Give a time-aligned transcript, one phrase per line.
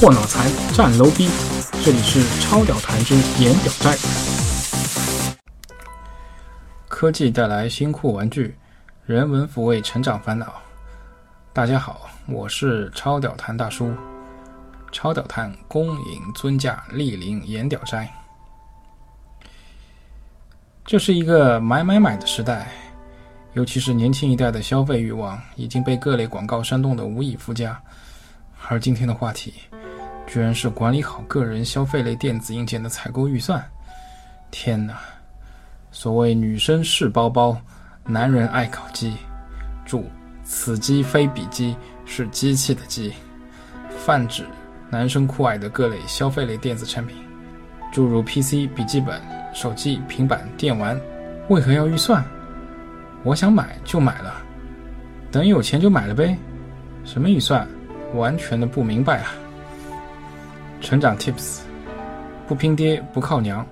[0.00, 1.28] 破脑残，战 low 逼。
[1.84, 3.94] 这里是超屌谈之颜屌斋。
[6.88, 8.56] 科技带来新酷玩具，
[9.04, 10.54] 人文抚慰成长烦恼。
[11.52, 13.92] 大家好，我是超屌谈大叔。
[14.90, 18.10] 超屌谈恭迎尊驾莅临颜屌斋。
[20.86, 22.72] 这是一个买买买的时代，
[23.52, 27.78] 尤其是年轻一代的消费欲望已经被各类广告煽动的无以复加。
[28.68, 29.54] 而今天的话题，
[30.32, 33.60] 居然是管理好个人消费类电子硬件的采购预算。
[34.52, 34.96] 天哪！
[35.90, 37.60] 所谓女生是包包，
[38.04, 39.16] 男人爱烤鸡。
[39.84, 40.04] 注：
[40.44, 41.74] 此鸡非彼鸡，
[42.06, 43.12] 是机器的机。
[43.98, 44.46] 泛指
[44.88, 47.16] 男生酷爱的各类消费类电子产品，
[47.92, 49.20] 诸如 PC、笔记本、
[49.52, 50.96] 手机、平板、电玩。
[51.48, 52.24] 为何要预算？
[53.24, 54.32] 我想买就买了，
[55.32, 56.38] 等有钱就买了呗。
[57.04, 57.66] 什么预算？
[58.14, 59.34] 完全的不明白啊！
[60.80, 61.60] 成长 Tips：
[62.48, 63.66] 不拼爹不靠娘，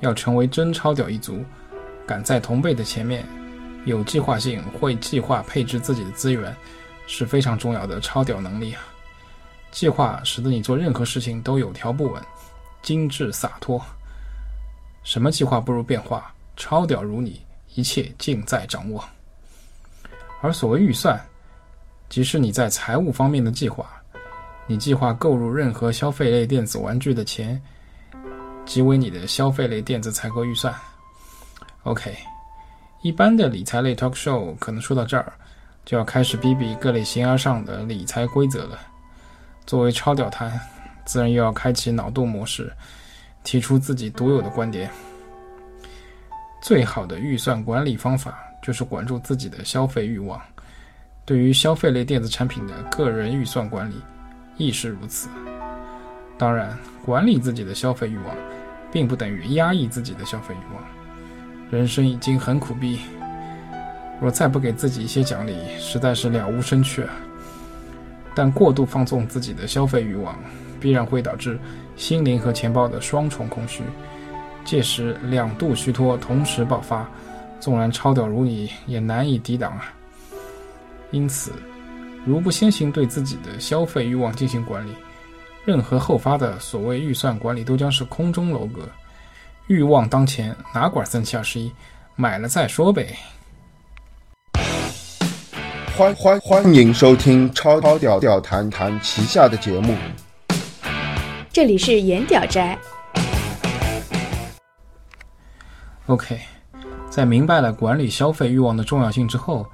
[0.00, 1.44] 要成为真超屌一族，
[2.06, 3.26] 赶在同辈的前面，
[3.84, 6.54] 有计划性，会计划配置自己的资源，
[7.06, 8.82] 是非常重要的超屌能力啊！
[9.72, 12.22] 计划使得你做任何事情都有条不紊、
[12.80, 13.82] 精致洒脱。
[15.02, 16.32] 什么计划不如变化？
[16.56, 19.04] 超屌如你，一切尽在掌握。
[20.40, 21.20] 而所谓预算。
[22.08, 23.90] 即是你在财务方面的计划，
[24.72, 27.60] 你计划购入任何消费类电子玩具的钱，
[28.64, 30.74] 即为你的消费类电子采购预算。
[31.82, 32.16] OK，
[33.02, 35.30] 一般的理财类 talk show 可能说到这儿，
[35.84, 38.78] 就要开始逼逼各类形而上的理财规则了。
[39.66, 40.58] 作为超屌谈，
[41.04, 42.72] 自然又要开启脑洞模式，
[43.44, 44.90] 提出自己独有的观点。
[46.62, 50.40] 最好的预算管理方法，就是管住自己的消费欲望。
[51.26, 53.96] 对于消费类电子产品的个人预算管理，
[54.56, 55.28] 亦是如此。
[56.38, 58.34] 当然，管理自己的消费欲望，
[58.90, 60.84] 并不等于压抑自己的消费欲望。
[61.70, 63.00] 人生已经很苦逼，
[64.20, 67.10] 若再不给自己一些奖励，实在是了无生趣啊。
[68.34, 70.34] 但过度放纵自己的消费欲望，
[70.80, 71.58] 必然会导致
[71.96, 73.82] 心灵和钱包的双重空虚，
[74.64, 77.08] 届时两度虚脱同时爆发，
[77.60, 79.92] 纵然超屌如你，也难以抵挡啊。
[81.10, 81.52] 因此，
[82.24, 84.92] 如不先行对自己的消费欲望进行管理，
[85.64, 88.88] 任何后发的所谓预算管理都将是空中楼阁。
[89.66, 91.72] 欲望当前，哪管三七二十一，
[92.14, 93.16] 买了再说呗。
[95.96, 99.96] 欢欢欢迎收听超超屌屌谈谈旗下的节目。
[101.52, 102.78] 这里是颜屌斋。
[106.06, 106.38] OK，
[107.10, 109.66] 在明白了管理消费欲望的重要性之后。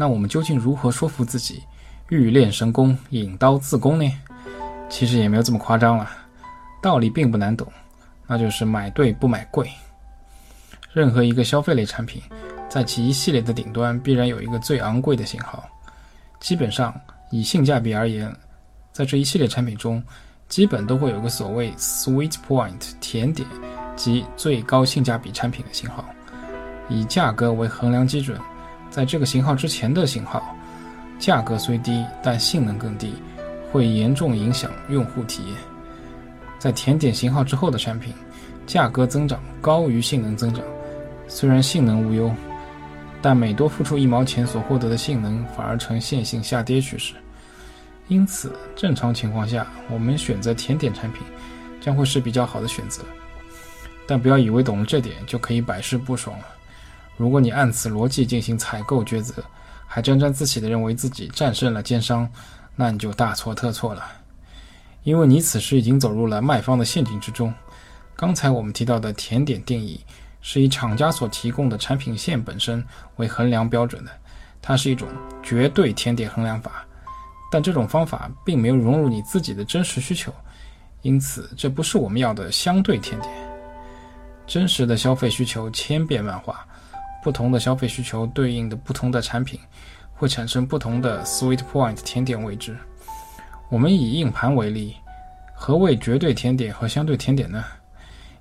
[0.00, 1.60] 那我们究竟如何说服自己
[2.08, 4.08] 欲练神功，引刀自宫呢？
[4.88, 6.08] 其实也没有这么夸张了，
[6.80, 7.66] 道理并不难懂，
[8.24, 9.68] 那就是买对不买贵。
[10.92, 12.22] 任何一个消费类产品，
[12.68, 15.68] 在其一系列的顶端必然有一个最昂贵的型号。
[16.38, 16.94] 基本上
[17.32, 18.32] 以性价比而言，
[18.92, 20.00] 在这一系列产品中，
[20.48, 23.48] 基本都会有个所谓 sweet point 甜点
[23.96, 26.04] 及最高性价比产品的型号，
[26.88, 28.38] 以价格为衡量基准。
[28.90, 30.56] 在这个型号之前的型号，
[31.18, 33.14] 价格虽低，但性能更低，
[33.70, 35.54] 会严重影响用户体验。
[36.58, 38.12] 在甜点型号之后的产品，
[38.66, 40.64] 价格增长高于性能增长，
[41.28, 42.32] 虽然性能无忧，
[43.22, 47.14] 但每多付出一毛钱所获得的性能反而呈线性下跌趋势。
[48.08, 51.22] 因此，正常情况下，我们选择甜点产品
[51.80, 53.02] 将会是比较好的选择。
[54.06, 56.46] 但不要以为懂了这点就可以百试不爽了。
[57.18, 59.44] 如果你按此逻辑进行采购抉择，
[59.86, 62.26] 还沾沾自喜地认为自己战胜了奸商，
[62.76, 64.04] 那你就大错特错了，
[65.02, 67.52] 因为你此时已经走入了卖方的陷阱之中。
[68.14, 70.00] 刚才我们提到的甜点定义
[70.40, 72.84] 是以厂家所提供的产品线本身
[73.16, 74.12] 为衡量标准的，
[74.62, 75.08] 它是一种
[75.42, 76.86] 绝对甜点衡量法，
[77.50, 80.32] 但这种方法并没有融入你自己的真实需求，
[81.02, 83.32] 因此这不是我们要的相对甜点。
[84.46, 86.64] 真实的消费需求千变万化。
[87.28, 89.60] 不同的消费需求对应的不同的产品，
[90.14, 92.74] 会产生不同的 sweet point 甜点位置。
[93.68, 94.96] 我们以硬盘为例，
[95.52, 97.62] 何谓绝对甜点和相对甜点呢？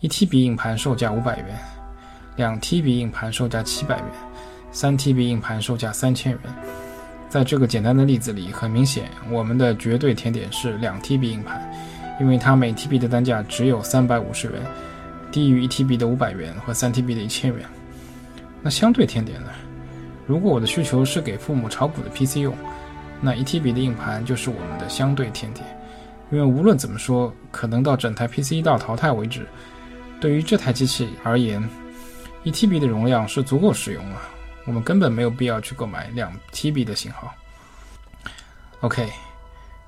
[0.00, 1.56] 一 TB 硬盘售价五百元，
[2.34, 4.06] 两 TB 硬盘售价七百元，
[4.72, 6.40] 三 TB 硬盘售价三千元。
[7.28, 11.72] 在这个简单的例子里，很明显，我们的绝对甜点是两 TB 硬盘，
[12.20, 14.60] 因为它每 TB 的单价只有三百五十元，
[15.30, 17.64] 低于一 TB 的五百元和三 TB 的一千元。
[18.62, 19.48] 那相对甜点呢？
[20.26, 22.56] 如果我的需求是给父母炒股的 PC 用，
[23.20, 25.66] 那一 TB 的硬盘就是我们的相对甜点，
[26.30, 29.46] 因为无论怎么说，可能到整台 PC 到淘汰为止，
[30.20, 31.62] 对于这台机器而言
[32.44, 34.20] ，1TB 的容量是足够使用了，
[34.64, 37.34] 我们根本没有必要去购买两 TB 的型号。
[38.80, 39.08] OK，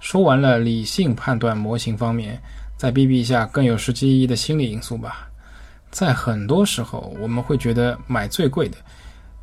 [0.00, 2.41] 说完了理性判断模型方面，
[2.77, 5.29] 再比比一下更有实际意义的心理因素吧。
[5.94, 8.76] 在很多时候，我们会觉得买最贵的，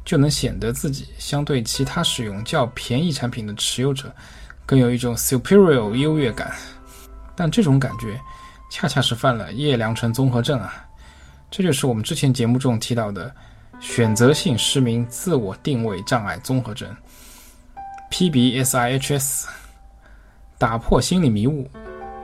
[0.04, 4.14] 就能显得自己相对其他使用较便宜产品的持有者，
[4.66, 6.52] 更有一种 superior 优越感。
[7.38, 8.20] 但这种感觉，
[8.70, 10.86] 恰恰是犯了叶良辰综合症啊！
[11.50, 13.34] 这就是我们之前节目中提到的
[13.80, 16.94] 选择性失明自我定位障碍综合症
[18.12, 19.46] （PBSIHS）。
[20.58, 21.66] 打破心理迷雾，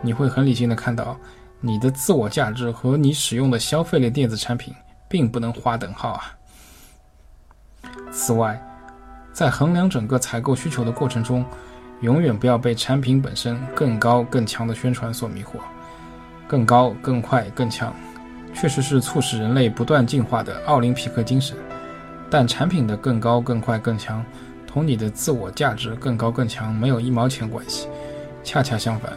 [0.02, 1.18] 你会很理性的看到。
[1.60, 4.74] 你的自我价值和你使用的消费类电子产品
[5.08, 6.34] 并不能划等号啊。
[8.12, 8.62] 此外，
[9.34, 11.46] 在衡量整个采购需求的过程中，
[12.02, 15.60] 永远不要被产品本身更高更强的宣传所迷惑。
[16.48, 17.94] 更高、更快、更强，
[18.54, 21.58] 确实是促使人类不断进化的奥林匹克精神。
[22.30, 24.24] 但产品的更高、更快、更强，
[24.66, 27.88] 同你的自我价值更高更强没有一毛钱关系。
[28.44, 29.12] 恰恰相反。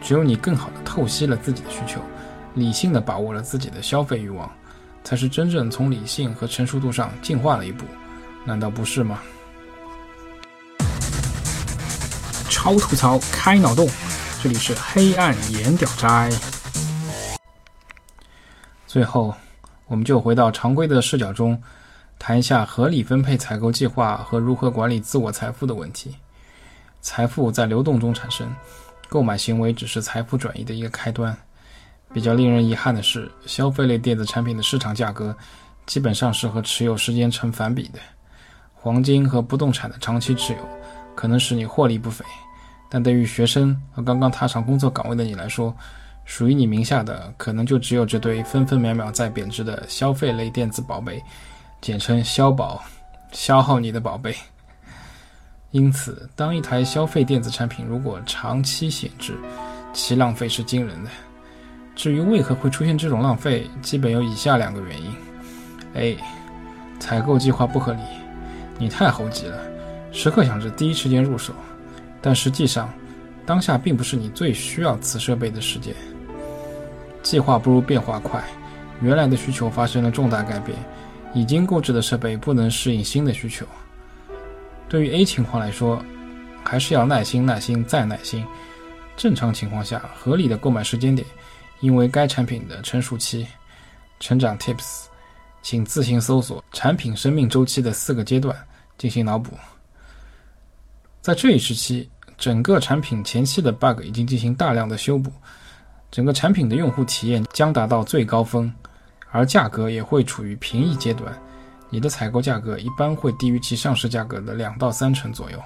[0.00, 2.00] 只有你更好的透析了自己的需求，
[2.54, 4.50] 理性的把握了自己的消费欲望，
[5.04, 7.84] 才是真正从理性和成熟度上进化了一步，
[8.44, 9.20] 难道不是吗？
[12.48, 13.88] 超吐槽，开脑洞，
[14.42, 16.30] 这里是黑暗眼屌斋。
[18.86, 19.34] 最后，
[19.86, 21.60] 我们就回到常规的视角中，
[22.18, 26.16] 谈一下合理分配采购计划和如何管理自我财富的问题。
[27.00, 28.50] 财富在流动中产生。
[29.08, 31.36] 购买行为只是财富转移的一个开端。
[32.12, 35.36] 比较令人遗憾的是，消费类电子产品的市场价格
[35.86, 37.98] 基本上是和持有时间成反比的。
[38.74, 40.58] 黄金和不动产的长期持有
[41.14, 42.24] 可能使你获利不菲，
[42.88, 45.74] 但对于学生和刚刚踏上工作岗位的你来说，
[46.24, 51.22] 属于你名下的可能就只有这堆分分秒秒在贬值的消费类电子宝贝，
[51.80, 52.82] 简称“消宝”，
[53.32, 54.34] 消耗你的宝贝。
[55.70, 59.34] 因此，当一台消费电子产品如果长期闲置，
[59.92, 61.10] 其浪费是惊人的。
[61.94, 65.12] 至于为何会出现这种浪费，基本有以下两个原因
[65.94, 66.18] ：A.
[66.98, 68.00] 采购计划不合理，
[68.78, 69.58] 你太猴急了，
[70.10, 71.52] 时刻想着第一时间入手，
[72.22, 72.88] 但实际上，
[73.44, 75.94] 当下并不是你最需要此设备的时间。
[77.22, 78.42] 计划不如变化快，
[79.02, 80.78] 原来的需求发生了重大改变，
[81.34, 83.66] 已经购置的设备不能适应新的需求。
[84.88, 86.02] 对于 A 情况来说，
[86.64, 88.44] 还是要耐心、耐心再耐心。
[89.16, 91.26] 正常情况下，合理的购买时间点，
[91.80, 93.46] 因为该产品的成熟期、
[94.20, 95.06] 成长 Tips，
[95.60, 98.56] 请自行搜索产品生命周期的四个阶段
[98.96, 99.52] 进行脑补。
[101.20, 102.08] 在这一时期，
[102.38, 105.30] 整个产品前期的 bug 已经进行大量的修补，
[106.10, 108.72] 整个产品的用户体验将达到最高峰，
[109.30, 111.36] 而价格也会处于平抑阶段。
[111.90, 115.58] 你的采购价格一般会低于其上市价格的两到三成左右。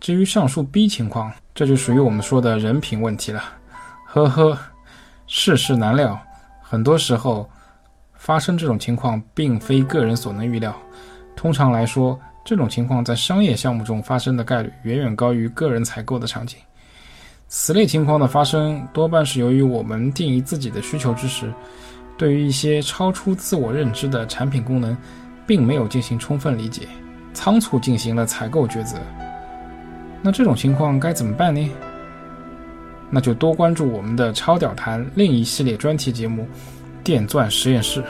[0.00, 3.42] 至于上述 B 情况，这就属于我们说的人品问题了。
[4.06, 4.56] 呵呵，
[5.26, 6.18] 世事难料，
[6.62, 7.48] 很多时候
[8.14, 10.74] 发生这种情况并非个人所能预料。
[11.34, 16.58] 通常来说，这种情况在商业项目中发生的概率远远高于个人采购的场景。
[17.48, 21.52] 此类情况的发生，多半是由于我们定义自己的需求之时。
[22.18, 24.94] 对于一些超出自我认知的产品功能，
[25.46, 26.88] 并没有进行充分理解，
[27.32, 28.98] 仓促进行了采购抉择。
[30.20, 31.70] 那这种情况该怎么办呢？
[33.08, 36.42] 那就多关注我们的超屌谈另一系列专题节目
[37.04, 38.02] 《电钻实验室》，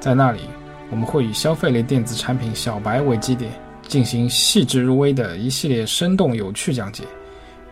[0.00, 0.40] 在那里
[0.90, 3.52] 我们会以消费类电子产品小白为基点，
[3.86, 7.04] 进行细致入微的一系列生动有趣讲解，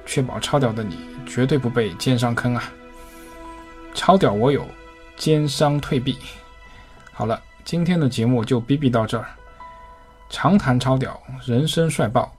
[0.06, 0.96] 确保超屌的你
[1.26, 2.72] 绝对不被奸商坑啊！
[3.92, 4.64] 超屌我有。
[5.16, 6.18] 奸商退避。
[7.12, 9.26] 好了，今天的节目就哔哔到这儿。
[10.28, 12.32] 长谈超屌，人生帅爆，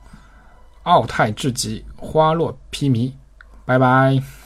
[0.84, 3.12] 傲态至极，花落披靡。
[3.66, 4.37] 拜拜。